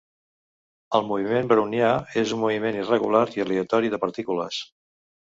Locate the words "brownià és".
1.51-2.33